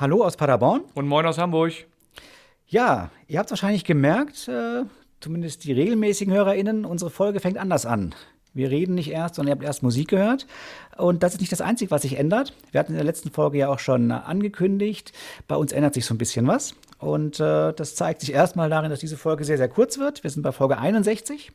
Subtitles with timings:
[0.00, 0.80] Hallo aus Paderborn.
[0.94, 1.74] Und moin aus Hamburg.
[2.66, 4.84] Ja, ihr habt wahrscheinlich gemerkt, äh,
[5.20, 8.14] zumindest die regelmäßigen HörerInnen, unsere Folge fängt anders an.
[8.54, 10.46] Wir reden nicht erst, sondern ihr habt erst Musik gehört.
[10.96, 12.54] Und das ist nicht das Einzige, was sich ändert.
[12.70, 15.12] Wir hatten in der letzten Folge ja auch schon angekündigt,
[15.46, 16.74] bei uns ändert sich so ein bisschen was.
[16.98, 20.24] Und äh, das zeigt sich erstmal darin, dass diese Folge sehr, sehr kurz wird.
[20.24, 21.52] Wir sind bei Folge 61.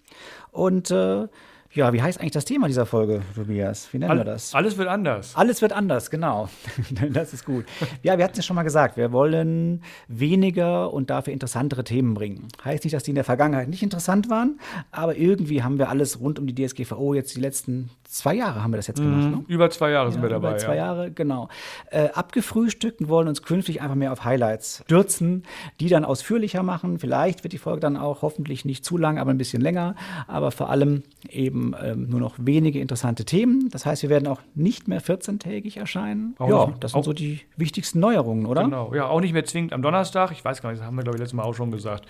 [0.52, 1.27] Und äh,
[1.75, 3.89] ja, wie heißt eigentlich das Thema dieser Folge, Tobias?
[3.91, 4.55] Wie nennen All, wir das?
[4.55, 5.36] Alles wird anders.
[5.36, 6.47] Alles wird anders, genau.
[7.11, 7.66] das ist gut.
[8.02, 12.47] Ja, wir hatten es schon mal gesagt, wir wollen weniger und dafür interessantere Themen bringen.
[12.63, 14.59] Heißt nicht, dass die in der Vergangenheit nicht interessant waren,
[14.91, 18.72] aber irgendwie haben wir alles rund um die DSGVO jetzt die letzten zwei Jahre haben
[18.72, 19.31] wir das jetzt gemacht.
[19.31, 19.44] Ne?
[19.48, 20.50] Über zwei Jahre sind Ja, wir dabei.
[20.52, 20.86] Über zwei ja.
[20.86, 21.50] Jahre, genau.
[21.92, 25.44] Äh, abgefrühstückt und wollen uns künftig einfach mehr auf Highlights stürzen,
[25.80, 27.00] die dann ausführlicher machen.
[27.00, 29.95] Vielleicht wird die Folge dann auch hoffentlich nicht zu lang, aber ein bisschen länger.
[30.28, 33.70] Aber vor allem eben ähm, nur noch wenige interessante Themen.
[33.70, 36.36] Das heißt, wir werden auch nicht mehr 14-tägig erscheinen.
[36.40, 38.64] Auch ja, das sind so die wichtigsten Neuerungen, oder?
[38.64, 40.31] Genau, ja, auch nicht mehr zwingend am Donnerstag.
[40.31, 42.06] Ich weiß gar nicht, das haben wir, glaube ich, letztes Mal auch schon gesagt.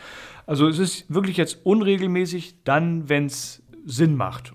[0.45, 4.53] Also es ist wirklich jetzt unregelmäßig, dann, wenn es Sinn macht.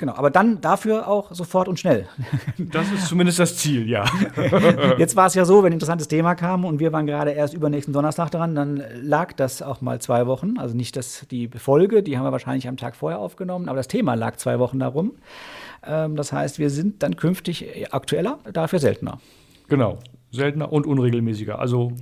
[0.00, 2.08] Genau, aber dann dafür auch sofort und schnell.
[2.56, 4.06] Das ist zumindest das Ziel, ja.
[4.98, 7.52] Jetzt war es ja so, wenn ein interessantes Thema kam und wir waren gerade erst
[7.52, 10.56] übernächsten Donnerstag dran, dann lag das auch mal zwei Wochen.
[10.56, 13.88] Also nicht das, die Folge, die haben wir wahrscheinlich am Tag vorher aufgenommen, aber das
[13.88, 15.12] Thema lag zwei Wochen darum.
[15.86, 19.20] Ähm, das heißt, wir sind dann künftig aktueller, dafür seltener.
[19.68, 19.98] Genau.
[20.30, 21.58] Seltener und unregelmäßiger.
[21.58, 21.92] Also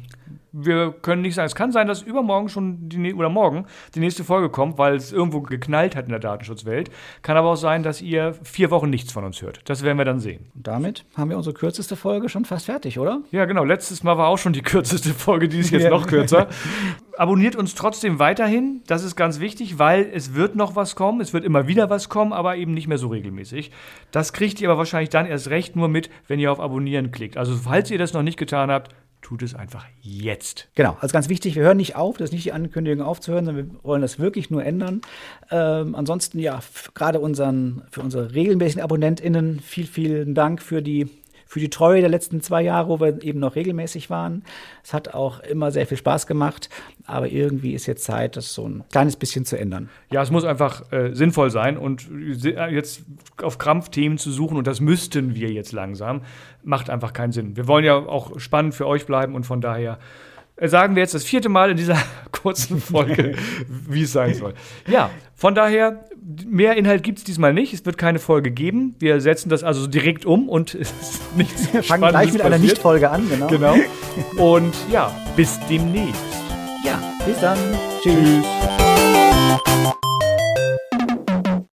[0.64, 4.24] wir können nicht sagen, es kann sein, dass übermorgen schon die, oder morgen die nächste
[4.24, 6.90] Folge kommt, weil es irgendwo geknallt hat in der Datenschutzwelt.
[7.22, 9.60] Kann aber auch sein, dass ihr vier Wochen nichts von uns hört.
[9.68, 10.46] Das werden wir dann sehen.
[10.54, 13.20] Und damit haben wir unsere kürzeste Folge schon fast fertig, oder?
[13.30, 13.64] Ja, genau.
[13.64, 15.90] Letztes Mal war auch schon die kürzeste Folge, die ist jetzt Ja.
[15.90, 16.48] noch kürzer.
[17.16, 18.82] Abonniert uns trotzdem weiterhin.
[18.86, 21.20] Das ist ganz wichtig, weil es wird noch was kommen.
[21.20, 23.72] Es wird immer wieder was kommen, aber eben nicht mehr so regelmäßig.
[24.12, 27.36] Das kriegt ihr aber wahrscheinlich dann erst recht nur mit, wenn ihr auf Abonnieren klickt.
[27.36, 28.94] Also falls ihr das noch nicht getan habt,
[29.28, 30.68] tut es einfach jetzt.
[30.74, 33.66] Genau, also ganz wichtig, wir hören nicht auf, das ist nicht die Ankündigung aufzuhören, sondern
[33.66, 35.02] wir wollen das wirklich nur ändern.
[35.50, 36.60] Ähm, ansonsten, ja,
[36.94, 41.10] gerade unseren, für unsere regelmäßigen AbonnentInnen viel, vielen Dank für die,
[41.48, 44.44] für die Treue der letzten zwei Jahre, wo wir eben noch regelmäßig waren.
[44.84, 46.68] Es hat auch immer sehr viel Spaß gemacht,
[47.06, 49.88] aber irgendwie ist jetzt Zeit, das so ein kleines bisschen zu ändern.
[50.12, 52.06] Ja, es muss einfach äh, sinnvoll sein und
[52.44, 53.02] äh, jetzt
[53.42, 56.20] auf Krampf Themen zu suchen und das müssten wir jetzt langsam,
[56.62, 57.56] macht einfach keinen Sinn.
[57.56, 59.98] Wir wollen ja auch spannend für euch bleiben und von daher
[60.56, 61.96] äh, sagen wir jetzt das vierte Mal in dieser
[62.32, 63.36] kurzen Folge,
[63.88, 64.54] wie es sein soll.
[64.86, 66.04] Ja, von daher,
[66.46, 67.72] mehr Inhalt gibt es diesmal nicht.
[67.72, 68.94] Es wird keine Folge geben.
[68.98, 72.42] Wir setzen das also direkt um und es ist nichts Wir fangen Spannendes gleich mit
[72.42, 72.72] einer passiert.
[72.72, 73.46] Nicht-Folge an, genau.
[73.46, 73.76] Genau.
[74.36, 76.22] Und ja, bis demnächst.
[76.84, 77.58] Ja, bis dann.
[78.02, 78.14] Tschüss.
[78.14, 79.94] Tschüss.